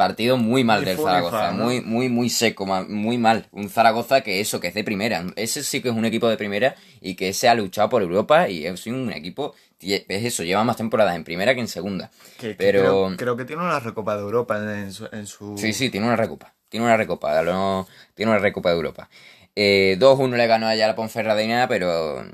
[0.00, 3.46] partido muy mal del Zaragoza, muy muy muy seco, muy mal.
[3.52, 6.36] Un Zaragoza que eso que es de primera, ese sí que es un equipo de
[6.36, 10.62] primera y que se ha luchado por Europa y es un equipo es eso, lleva
[10.64, 12.10] más temporadas en primera que en segunda.
[12.38, 15.06] Que- que Pero creo, creo que tiene una recopa de Europa en su...
[15.12, 15.56] En su...
[15.56, 16.52] Sí, sí, tiene una recopa.
[16.68, 17.42] Tiene una recopa.
[17.42, 19.08] no- tiene una recopa de Europa.
[19.62, 22.24] Eh, 2-1 le ganó allá a la Ponferradina, pero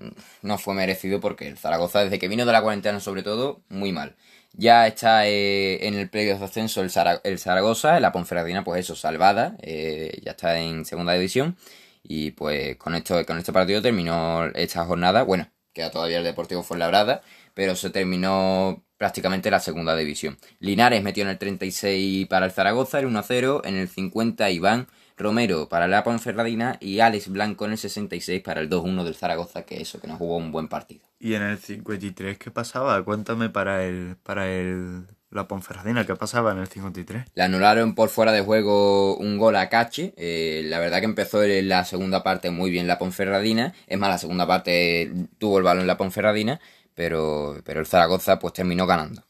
[0.43, 3.91] no fue merecido porque el Zaragoza, desde que vino de la cuarentena sobre todo, muy
[3.91, 4.15] mal.
[4.53, 6.91] Ya está eh, en el playoff de ascenso el,
[7.25, 11.57] el, Zaragoza, la Ponferradina, pues eso, salvada, eh, ya está en segunda división.
[12.05, 15.25] Y pues con esto, con este partido terminó esta jornada.
[15.25, 17.23] Bueno, queda todavía el Deportivo Fuenlabrada,
[17.55, 20.39] pero se terminó prácticamente la segunda división.
[20.61, 25.69] Linares metió en el 36 para el Zaragoza, el 1-0, en el 50 Iván Romero
[25.69, 29.81] para la Ponferradina y Alex Blanco en el 66 para el 2-1 del Zaragoza, que
[29.81, 31.07] eso, que nos jugó un buen partido.
[31.19, 33.03] ¿Y en el 53 qué pasaba?
[33.03, 37.25] Cuéntame para el, para el, la Ponferradina, ¿qué pasaba en el 53?
[37.35, 40.13] Le anularon por fuera de juego un gol a Cache.
[40.17, 43.75] Eh, la verdad que empezó en la segunda parte muy bien la Ponferradina.
[43.87, 46.61] Es más, la segunda parte tuvo el balón la Ponferradina,
[46.95, 49.25] pero, pero el Zaragoza pues terminó ganando.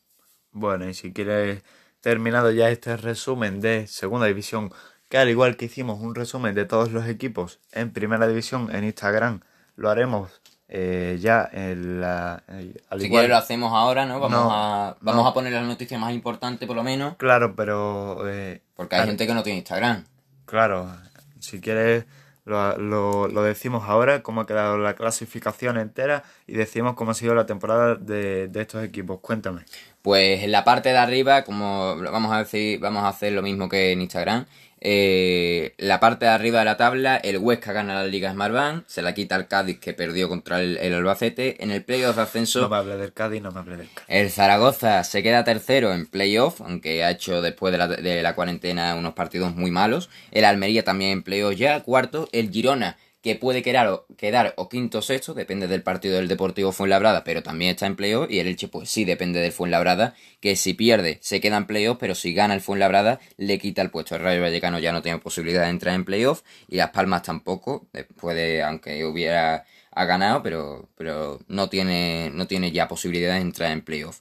[0.50, 1.62] Bueno, y si quieres
[2.00, 4.72] terminado ya este resumen de segunda división
[5.08, 8.84] que al igual que hicimos un resumen de todos los equipos en primera división en
[8.84, 9.40] Instagram,
[9.76, 12.42] lo haremos eh, ya en la...
[12.48, 14.18] Eh, si quieres lo hacemos ahora, ¿no?
[14.18, 17.16] Vamos, a, vamos a poner las noticias más importantes por lo menos.
[17.16, 18.28] Claro, pero...
[18.28, 20.04] Eh, Porque hay gente que no tiene Instagram.
[20.44, 20.90] Claro,
[21.38, 22.04] si quieres
[22.44, 27.14] lo, lo, lo, decimos ahora, cómo ha quedado la clasificación entera y decimos cómo ha
[27.14, 29.20] sido la temporada de, de estos equipos.
[29.20, 29.62] Cuéntame.
[30.02, 33.68] Pues en la parte de arriba, como vamos a decir, vamos a hacer lo mismo
[33.68, 34.46] que en Instagram.
[34.80, 39.02] Eh, la parte de arriba de la tabla, el Huesca gana la Liga Smartbank, se
[39.02, 41.62] la quita el Cádiz que perdió contra el, Albacete.
[41.62, 42.60] En el playoff de ascenso.
[42.60, 44.04] No me hable del Cádiz, no me hable del Cádiz.
[44.08, 48.34] El Zaragoza se queda tercero en playoff, aunque ha hecho después de la, de la
[48.34, 50.10] cuarentena unos partidos muy malos.
[50.30, 52.28] El Almería también en playoff ya, cuarto.
[52.32, 56.28] El Girona que puede quedar o, quedar o quinto o sexto, depende del partido del
[56.28, 60.14] Deportivo Fuenlabrada, pero también está en playoff, y el Elche pues sí depende del Fuenlabrada,
[60.40, 63.90] que si pierde se queda en playoff, pero si gana el Fuenlabrada le quita el
[63.90, 64.14] puesto.
[64.14, 67.88] El Rayo Vallecano ya no tiene posibilidad de entrar en playoff, y Las Palmas tampoco,
[67.92, 73.40] después de, aunque hubiera ha ganado, pero, pero no, tiene, no tiene ya posibilidad de
[73.40, 74.20] entrar en playoff.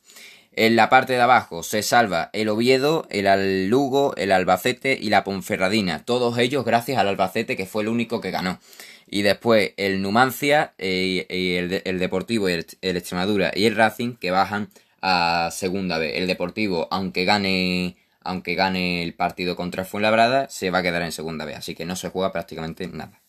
[0.58, 5.26] En la parte de abajo se salva el Oviedo, el Lugo, el Albacete y la
[5.26, 6.06] Ponferradina.
[6.06, 8.58] Todos ellos gracias al Albacete que fue el único que ganó.
[9.08, 14.32] Y después el Numancia, eh, y el, Deportivo, el, el, Extremadura y el Racing que
[14.32, 14.70] bajan
[15.02, 16.14] a segunda vez.
[16.16, 21.04] El Deportivo, aunque gane, aunque gane el partido contra el Fuenlabrada, se va a quedar
[21.04, 21.58] en segunda vez.
[21.58, 23.22] Así que no se juega prácticamente nada.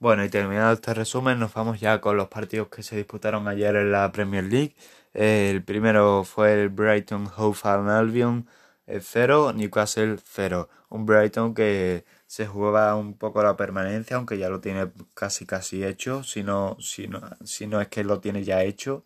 [0.00, 3.74] Bueno, y terminado este resumen, nos vamos ya con los partidos que se disputaron ayer
[3.76, 4.74] en la Premier League.
[5.12, 8.46] El primero fue el Brighton Hove Albion
[8.86, 10.68] 0, Newcastle 0.
[10.90, 15.82] Un Brighton que se jugaba un poco la permanencia, aunque ya lo tiene casi casi
[15.82, 19.02] hecho, si no, si no, si no es que lo tiene ya hecho.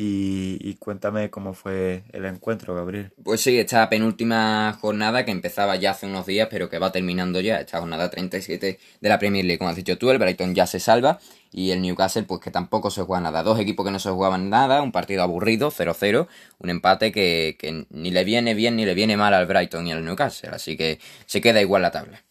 [0.00, 3.12] Y, cuéntame cómo fue el encuentro, Gabriel.
[3.24, 7.40] Pues sí, esta penúltima jornada que empezaba ya hace unos días, pero que va terminando
[7.40, 10.68] ya, esta jornada 37 de la Premier League, como has dicho tú, el Brighton ya
[10.68, 11.18] se salva
[11.50, 13.42] y el Newcastle pues que tampoco se juega nada.
[13.42, 17.86] Dos equipos que no se jugaban nada, un partido aburrido, 0-0, un empate que, que
[17.90, 21.00] ni le viene bien ni le viene mal al Brighton y al Newcastle, así que
[21.26, 22.27] se queda igual la tabla.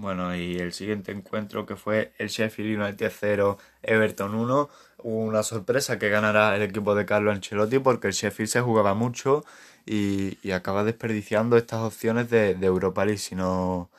[0.00, 5.42] Bueno, y el siguiente encuentro que fue el Sheffield United 0, Everton 1, hubo una
[5.42, 9.44] sorpresa que ganará el equipo de Carlo Ancelotti porque el Sheffield se jugaba mucho
[9.84, 13.90] y, y acaba desperdiciando estas opciones de, de Europa League si no,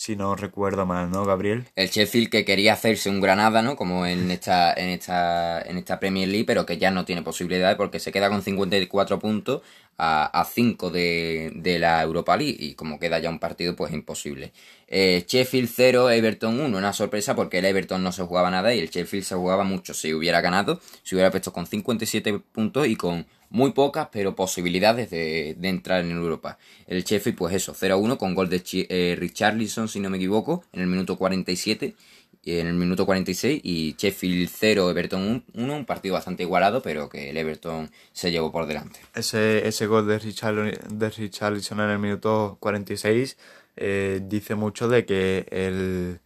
[0.00, 1.66] si no recuerdo mal, ¿no, Gabriel?
[1.76, 3.76] El Sheffield que quería hacerse un Granada, ¿no?
[3.76, 7.76] Como en esta, en esta, en esta Premier League, pero que ya no tiene posibilidades
[7.76, 9.60] porque se queda con 54 puntos
[9.98, 13.92] a, a 5 de, de, la Europa League y como queda ya un partido, pues
[13.92, 14.54] imposible.
[14.88, 18.78] Eh, Sheffield 0, Everton 1, una sorpresa porque el Everton no se jugaba nada y
[18.78, 19.92] el Sheffield se jugaba mucho.
[19.92, 25.10] Si hubiera ganado, se hubiera puesto con 57 puntos y con muy pocas, pero posibilidades
[25.10, 26.58] de, entrar en Europa.
[26.86, 30.80] El Sheffield, pues eso, 0-1 con gol de eh, Richarlison, si no me equivoco, en
[30.80, 31.94] el minuto 47
[32.44, 37.30] en el minuto 46 y Sheffield 0, Everton 1, un partido bastante igualado, pero que
[37.30, 39.00] el Everton se llevó por delante.
[39.14, 43.36] Ese, ese gol de, de Richarlison en el minuto 46
[43.76, 46.20] eh, dice mucho de que el,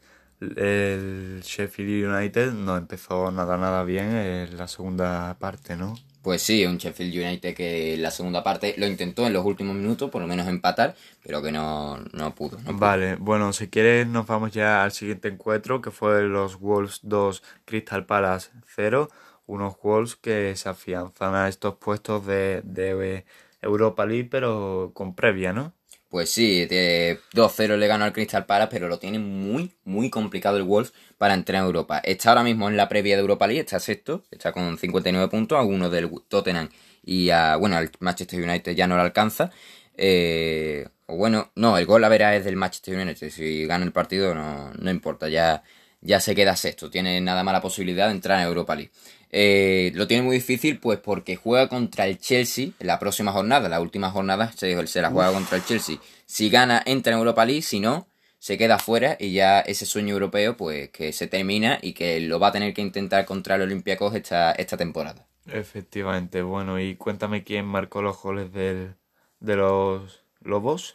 [0.56, 5.94] el Sheffield United no empezó nada nada bien en la segunda parte, ¿no?
[6.24, 10.10] Pues sí, un Sheffield United que la segunda parte lo intentó en los últimos minutos,
[10.10, 12.02] por lo menos empatar, pero que no,
[12.34, 17.00] pudo, Vale, bueno, si quieres nos vamos ya al siguiente encuentro, que fue los Wolves
[17.02, 19.10] 2, Crystal Palace 0.
[19.46, 23.26] Unos Wolves que se afianzan a estos puestos de, de
[23.60, 25.74] Europa League, pero con previa, ¿no?
[26.14, 30.62] Pues sí, 2-0 le ganó al Crystal Palace, pero lo tiene muy, muy complicado el
[30.62, 31.98] Wolves para entrar en Europa.
[32.04, 35.58] Está ahora mismo en la previa de Europa League, está sexto, está con 59 puntos,
[35.58, 36.68] a uno del Tottenham
[37.02, 39.50] y a, bueno, al Manchester United ya no lo alcanza.
[39.96, 44.36] Eh, bueno, no, el gol a verá es del Manchester United, si gana el partido
[44.36, 45.64] no, no importa, ya,
[46.00, 46.90] ya se queda sexto.
[46.90, 48.92] Tiene nada más la posibilidad de entrar en Europa League.
[49.36, 53.68] Eh, lo tiene muy difícil, pues porque juega contra el Chelsea en la próxima jornada.
[53.68, 55.96] La última jornada se, se la juega contra el Chelsea.
[56.24, 57.62] Si gana, entra en Europa League.
[57.62, 58.06] Si no,
[58.38, 62.38] se queda fuera y ya ese sueño europeo, pues que se termina y que lo
[62.38, 65.26] va a tener que intentar contra el Olympiacos esta, esta temporada.
[65.50, 68.94] Efectivamente, bueno, y cuéntame quién marcó los goles del,
[69.40, 70.94] de los Lobos.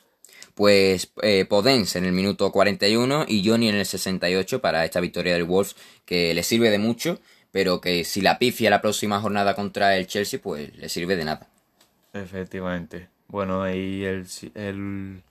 [0.55, 5.33] Pues eh, Podens en el minuto 41 y Johnny en el 68 para esta victoria
[5.33, 5.75] del Wolves
[6.05, 7.19] que le sirve de mucho
[7.51, 11.25] pero que si la pifia la próxima jornada contra el Chelsea, pues le sirve de
[11.25, 11.47] nada.
[12.13, 13.09] Efectivamente.
[13.27, 15.23] Bueno, y el, el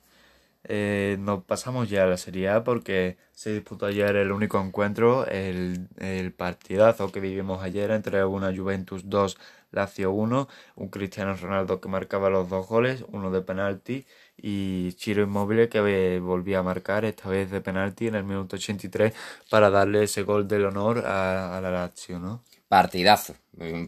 [0.65, 5.25] eh, nos pasamos ya a la Serie A porque se disputó ayer el único encuentro,
[5.27, 9.37] el, el partidazo que vivimos ayer entre una Juventus 2,
[9.71, 14.05] Lazio 1, un Cristiano Ronaldo que marcaba los dos goles, uno de penalti
[14.37, 19.13] y Chiro Inmóvil que volvía a marcar, esta vez de penalti en el minuto 83
[19.49, 22.43] para darle ese gol del honor a, la Lazio, ¿no?
[22.67, 23.33] Partidazo,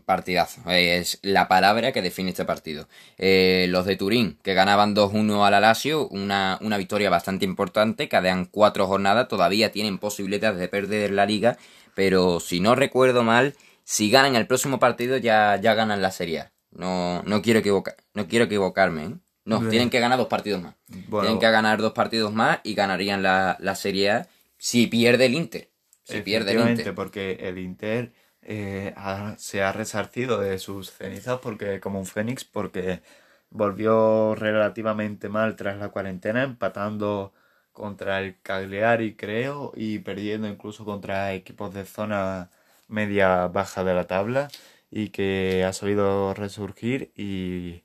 [0.06, 0.62] partidazo.
[0.68, 2.88] Es la palabra que define este partido.
[3.20, 8.10] Eh, los de Turín, que ganaban 2-1 a la Lazio, una, una victoria bastante importante,
[8.10, 11.58] quedan cuatro jornadas, todavía tienen posibilidades de perder la liga,
[11.94, 13.56] pero si no recuerdo mal,
[13.92, 18.26] si ganan el próximo partido ya, ya ganan la Serie No, no, quiero, equivocar, no
[18.26, 19.16] quiero equivocarme, ¿eh?
[19.44, 20.76] No, tienen que ganar dos partidos más.
[20.88, 24.28] tienen que ganar dos partidos más y ganarían la, la Serie A
[24.58, 25.72] si pierde el Inter.
[26.04, 26.96] Si pierde el Inter.
[26.96, 28.96] porque el Inter eh,
[29.38, 33.02] se ha resarcido de sus cenizas porque como un fénix porque
[33.50, 37.34] volvió relativamente mal tras la cuarentena empatando
[37.74, 42.50] contra el Cagliari creo y perdiendo incluso contra equipos de zona
[42.92, 44.50] media baja de la tabla
[44.92, 47.84] y que ha sabido resurgir y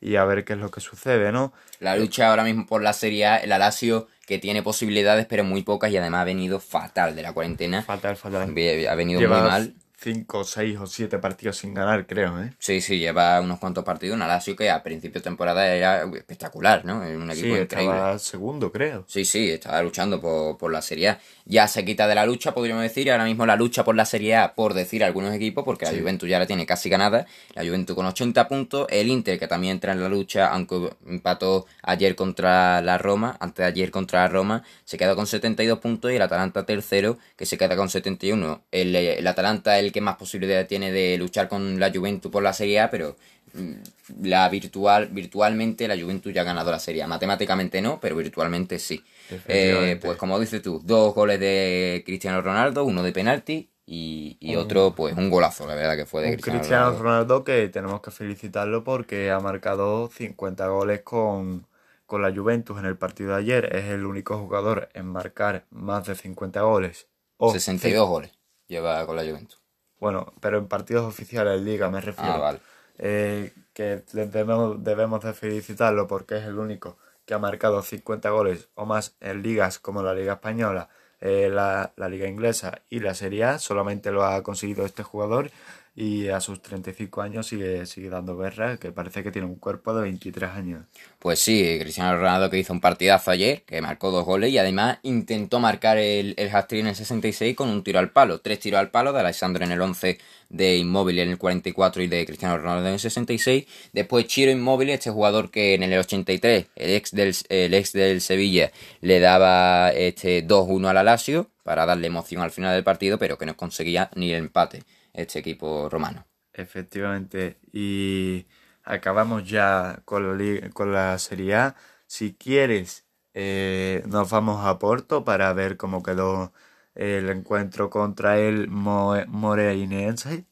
[0.00, 1.52] y a ver qué es lo que sucede, ¿no?
[1.78, 5.62] La lucha ahora mismo por la Serie A, el Alasio que tiene posibilidades pero muy
[5.62, 7.82] pocas y además ha venido fatal de la cuarentena.
[7.82, 8.42] Fatal, fatal.
[8.42, 9.74] Ha venido muy mal.
[10.02, 12.54] 5, 6 o 7 partidos sin ganar, creo, ¿eh?
[12.58, 14.16] Sí, sí, lleva unos cuantos partidos.
[14.16, 17.00] Un Alasio que a principio de temporada era espectacular, ¿no?
[17.00, 19.04] Un equipo sí, Estaba segundo, creo.
[19.06, 22.54] Sí, sí, estaba luchando por, por la Serie A ya se quita de la lucha,
[22.54, 23.10] podríamos decir.
[23.10, 26.28] Ahora mismo la lucha por la Serie A, por decir algunos equipos, porque la Juventus
[26.28, 27.26] ya la tiene casi ganada.
[27.54, 28.86] La Juventus con 80 puntos.
[28.88, 33.64] El Inter, que también entra en la lucha, aunque empató ayer contra la Roma, antes
[33.64, 36.12] de ayer contra la Roma, se queda con 72 puntos.
[36.12, 38.62] Y el Atalanta tercero, que se queda con 71.
[38.70, 42.42] El, el Atalanta es el que más posibilidades tiene de luchar con la Juventus por
[42.42, 43.16] la Serie A, pero
[43.52, 47.06] mm, la virtual, virtualmente la Juventus ya ha ganado la Serie A.
[47.06, 49.04] Matemáticamente no, pero virtualmente sí.
[49.46, 54.94] Eh, pues como dices tú, dos goles de Cristiano Ronaldo, uno de penalti y, otro,
[54.94, 57.42] pues un golazo, la verdad que fue de Cristiano, Ronaldo.
[57.42, 61.66] que tenemos que felicitarlo porque ha marcado 50 goles con,
[62.06, 63.76] con la Juventus en el partido de ayer.
[63.76, 67.08] Es el único jugador en marcar más de 50 goles.
[67.40, 69.59] 62 goles lleva con la Juventus.
[70.00, 72.32] Bueno, pero en partidos oficiales liga me refiero.
[72.32, 72.60] Ah, vale.
[72.98, 78.68] Eh, que debemos, debemos de felicitarlo porque es el único que ha marcado 50 goles
[78.74, 80.88] o más en ligas como la Liga Española,
[81.20, 83.58] eh, la, la, Liga Inglesa y la Serie A.
[83.58, 85.50] Solamente lo ha conseguido este jugador
[85.94, 89.94] y a sus 35 años sigue, sigue dando guerra, que parece que tiene un cuerpo
[89.94, 90.84] de 23 años.
[91.18, 94.98] Pues sí, Cristiano Ronaldo que hizo un partidazo ayer, que marcó dos goles y además
[95.02, 98.40] intentó marcar el, el hat-trick en el 66 con un tiro al palo.
[98.40, 102.06] Tres tiros al palo de Alessandro en el 11, de Inmóvil en el 44 y
[102.06, 103.66] de Cristiano Ronaldo en el 66.
[103.92, 108.20] Después Chiro Inmóvil, este jugador que en el 83, el ex del, el ex del
[108.20, 113.38] Sevilla, le daba este 2-1 al Lazio para darle emoción al final del partido, pero
[113.38, 114.82] que no conseguía ni el empate
[115.22, 116.26] este equipo romano.
[116.52, 118.46] Efectivamente, y
[118.82, 121.76] acabamos ya con la, con la Serie A.
[122.06, 126.52] Si quieres, eh, nos vamos a Porto para ver cómo quedó
[126.94, 130.44] el encuentro contra el Moreirense.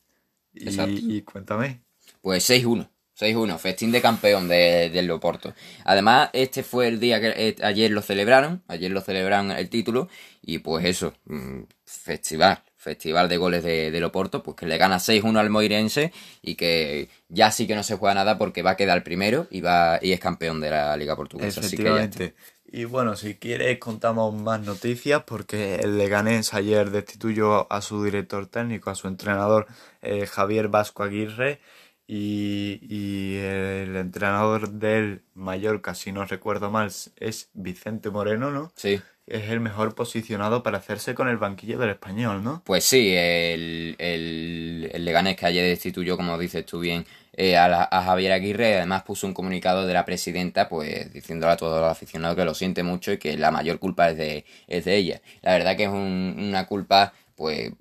[0.55, 1.83] Y, y cuéntame.
[2.21, 2.89] Pues 6-1.
[3.19, 5.53] 6-1, festín de campeón de, del Loporto.
[5.85, 10.09] Además, este fue el día que eh, ayer lo celebraron, ayer lo celebraron el título,
[10.41, 14.99] y pues eso, mm, festival, festival de goles de, de Loporto, pues que le gana
[14.99, 18.77] 6-1 al Moirense y que ya sí que no se juega nada porque va a
[18.77, 21.61] quedar primero y va y es campeón de la Liga Portuguesa.
[21.61, 22.35] Efectivamente.
[22.71, 28.47] y bueno, si quieres contamos más noticias porque el Leganés ayer destituyó a su director
[28.47, 29.67] técnico, a su entrenador
[30.01, 31.61] eh, Javier Vasco Aguirre
[32.07, 38.73] y, y, el entrenador del Mallorca, si no recuerdo mal, es Vicente Moreno, ¿no?
[38.77, 38.99] Sí
[39.31, 42.63] es el mejor posicionado para hacerse con el banquillo del español, ¿no?
[42.65, 47.69] Pues sí, el, el, el Leganés que ayer destituyó, como dices tú bien, eh, a,
[47.69, 48.77] la- a Javier Aguirre.
[48.77, 52.55] Además puso un comunicado de la presidenta, pues diciéndole a todos los aficionados que lo
[52.55, 55.21] siente mucho y que la mayor culpa es de, es de ella.
[55.43, 57.73] La verdad que es un- una culpa, pues,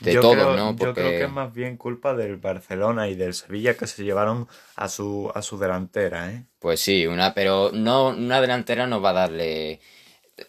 [0.00, 0.76] de Yo todos, creo- ¿no?
[0.76, 4.48] Yo creo que es más bien culpa del Barcelona y del Sevilla que se llevaron
[4.76, 6.44] a su, a su delantera, ¿eh?
[6.58, 9.80] Pues sí, una, pero no, una delantera no va a darle.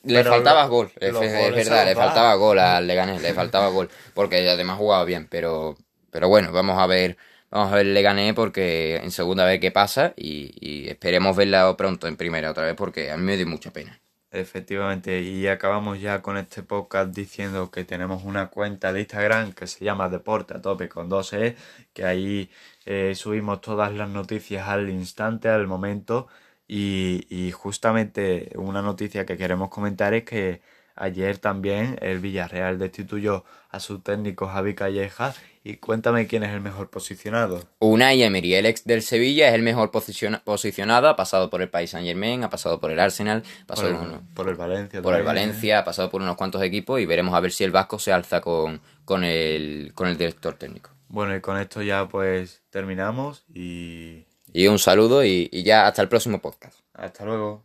[0.04, 3.90] Le Pero faltaba lo- gol, es, verdad, le faltaba gol al Leganés, le faltaba gol,
[4.14, 5.76] porque además jugaba bien, pero,
[6.10, 7.18] pero bueno, vamos a ver,
[7.52, 12.08] vamos a ver Leganés porque en segunda vez qué pasa y, y esperemos verla pronto
[12.08, 14.00] en primera otra vez porque a mí me dio mucha pena.
[14.32, 19.68] Efectivamente, y acabamos ya con este podcast diciendo que tenemos una cuenta de Instagram que
[19.68, 21.56] se llama Deporte a tope con 2E,
[21.94, 22.50] que ahí
[22.86, 26.28] eh, subimos todas las noticias al instante, al momento,
[26.74, 30.61] y, y justamente una noticia que queremos comentar es que
[30.95, 35.34] ayer también el Villarreal destituyó a su técnico Javi Calleja,
[35.65, 37.63] y cuéntame quién es el mejor posicionado.
[37.80, 41.69] Unai Emery, el ex del Sevilla, es el mejor posiciona- posicionado, ha pasado por el
[41.69, 44.55] Paris Saint Germain, ha pasado por el Arsenal, ha Por pasado el, por, por el
[44.55, 45.01] Valencia.
[45.01, 45.47] por el también, ¿eh?
[45.47, 48.11] Valencia, ha pasado por unos cuantos equipos y veremos a ver si el Vasco se
[48.11, 50.89] alza con, con, el, con el director técnico.
[51.07, 56.10] Bueno, y con esto ya pues terminamos y Y un saludo y, ya hasta el
[56.10, 56.80] próximo podcast.
[56.93, 57.64] hasta luego.